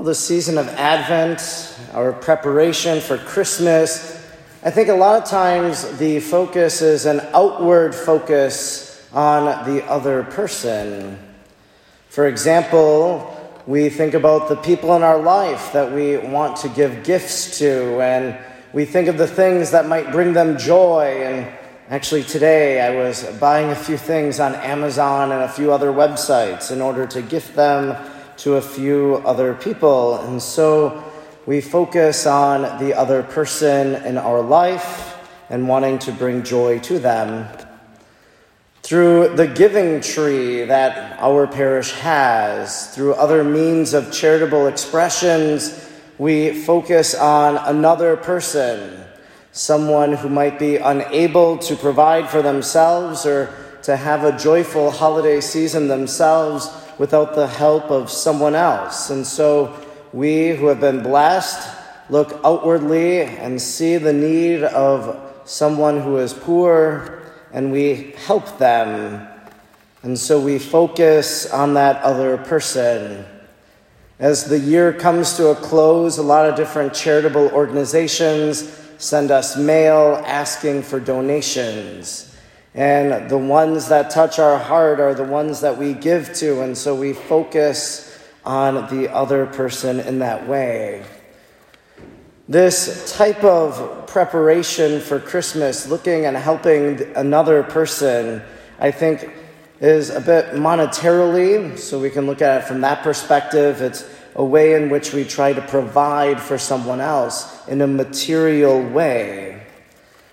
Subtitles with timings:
[0.00, 4.18] Well, the season of Advent, our preparation for Christmas,
[4.62, 10.22] I think a lot of times the focus is an outward focus on the other
[10.22, 11.18] person.
[12.08, 17.04] For example, we think about the people in our life that we want to give
[17.04, 18.38] gifts to, and
[18.72, 21.24] we think of the things that might bring them joy.
[21.24, 21.46] And
[21.90, 26.72] actually, today I was buying a few things on Amazon and a few other websites
[26.72, 27.98] in order to gift them
[28.40, 30.16] to a few other people.
[30.16, 31.04] And so
[31.44, 35.18] we focus on the other person in our life
[35.50, 37.46] and wanting to bring joy to them.
[38.82, 46.54] Through the giving tree that our parish has, through other means of charitable expressions, we
[46.64, 49.04] focus on another person,
[49.52, 55.42] someone who might be unable to provide for themselves or to have a joyful holiday
[55.42, 56.68] season themselves
[57.00, 59.08] without the help of someone else.
[59.08, 59.74] And so
[60.12, 61.66] we who have been blessed
[62.10, 67.22] look outwardly and see the need of someone who is poor
[67.54, 69.26] and we help them.
[70.02, 73.24] And so we focus on that other person.
[74.18, 79.56] As the year comes to a close, a lot of different charitable organizations send us
[79.56, 82.29] mail asking for donations.
[82.74, 86.78] And the ones that touch our heart are the ones that we give to, and
[86.78, 88.06] so we focus
[88.44, 91.04] on the other person in that way.
[92.48, 98.42] This type of preparation for Christmas, looking and helping another person,
[98.78, 99.30] I think
[99.80, 103.80] is a bit monetarily, so we can look at it from that perspective.
[103.80, 108.82] It's a way in which we try to provide for someone else in a material
[108.82, 109.59] way.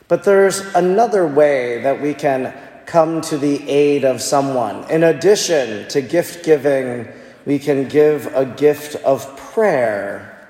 [0.08, 2.54] But there's another way that we can
[2.86, 4.90] come to the aid of someone.
[4.90, 7.08] In addition to gift giving,
[7.46, 10.50] we can give a gift of prayer.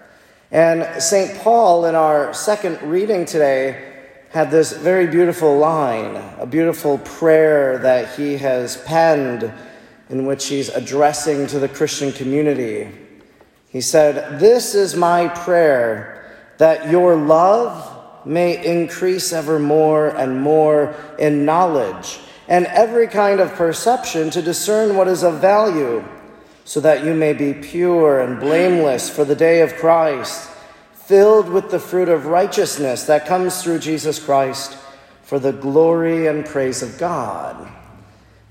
[0.51, 1.39] And St.
[1.39, 3.95] Paul, in our second reading today,
[4.29, 9.51] had this very beautiful line, a beautiful prayer that he has penned
[10.09, 12.89] in which he's addressing to the Christian community.
[13.69, 17.96] He said, This is my prayer, that your love
[18.27, 24.95] may increase ever more and more in knowledge and every kind of perception to discern
[24.95, 26.03] what is of value,
[26.63, 30.49] so that you may be pure and blameless for the day of Christ,
[30.93, 34.77] filled with the fruit of righteousness that comes through Jesus Christ
[35.23, 37.69] for the glory and praise of God.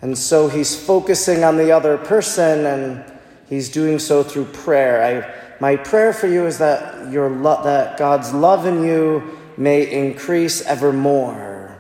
[0.03, 3.05] And so he's focusing on the other person and
[3.49, 5.03] he's doing so through prayer.
[5.03, 9.91] I, my prayer for you is that, your lo- that God's love in you may
[9.91, 11.77] increase evermore.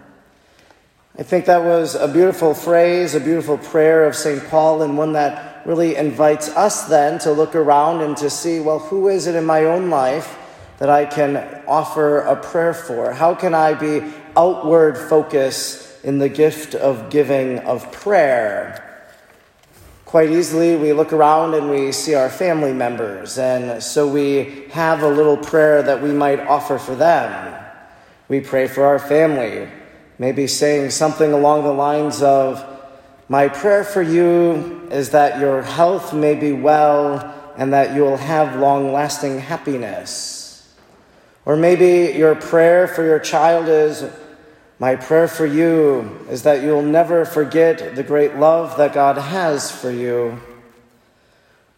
[1.19, 4.47] I think that was a beautiful phrase, a beautiful prayer of St.
[4.49, 8.79] Paul, and one that really invites us then to look around and to see well,
[8.79, 10.39] who is it in my own life
[10.79, 13.15] that I can offer a prayer for?
[13.15, 14.03] How can I be
[14.37, 18.83] outward focused in the gift of giving of prayer?
[20.05, 25.03] Quite easily, we look around and we see our family members, and so we have
[25.03, 27.66] a little prayer that we might offer for them.
[28.29, 29.69] We pray for our family,
[30.19, 32.65] maybe saying something along the lines of,
[33.29, 38.17] My prayer for you is that your health may be well and that you will
[38.17, 40.75] have long lasting happiness.
[41.45, 44.05] Or maybe your prayer for your child is,
[44.81, 49.71] My prayer for you is that you'll never forget the great love that God has
[49.71, 50.41] for you.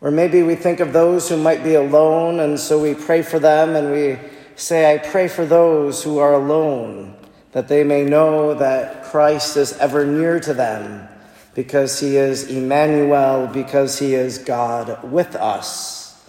[0.00, 3.38] Or maybe we think of those who might be alone, and so we pray for
[3.38, 4.16] them and we
[4.58, 7.14] say, I pray for those who are alone,
[7.52, 11.08] that they may know that Christ is ever near to them,
[11.54, 16.20] because he is Emmanuel, because he is God with us.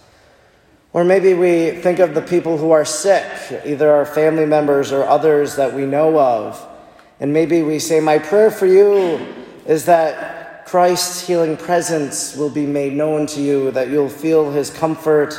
[0.94, 3.26] Or maybe we think of the people who are sick,
[3.66, 6.66] either our family members or others that we know of.
[7.20, 9.26] And maybe we say, My prayer for you
[9.68, 14.70] is that Christ's healing presence will be made known to you, that you'll feel his
[14.70, 15.36] comfort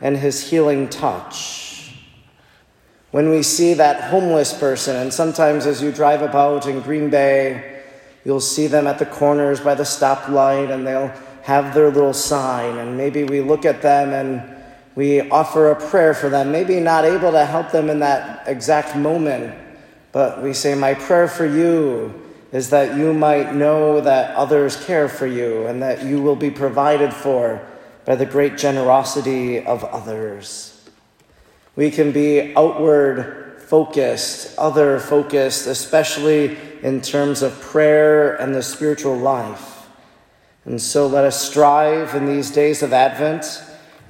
[0.00, 1.73] and his healing touch
[3.14, 7.80] when we see that homeless person, and sometimes as you drive about in Green Bay,
[8.24, 11.12] you'll see them at the corners by the stoplight and they'll
[11.44, 14.42] have their little sign, and maybe we look at them and
[14.96, 18.96] we offer a prayer for them, maybe not able to help them in that exact
[18.96, 19.54] moment,
[20.10, 22.20] but we say, My prayer for you
[22.50, 26.50] is that you might know that others care for you and that you will be
[26.50, 27.64] provided for
[28.06, 30.73] by the great generosity of others.
[31.76, 39.16] We can be outward focused, other focused, especially in terms of prayer and the spiritual
[39.16, 39.88] life.
[40.64, 43.62] And so let us strive in these days of Advent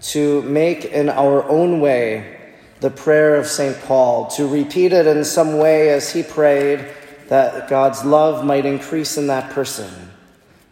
[0.03, 2.41] to make in our own way
[2.81, 3.81] the prayer of St.
[3.83, 6.87] Paul, to repeat it in some way as he prayed
[7.29, 9.91] that God's love might increase in that person.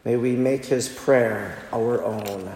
[0.05, 2.53] May we make his prayer our own.